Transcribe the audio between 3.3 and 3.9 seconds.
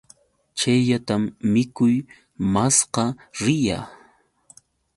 riyaa.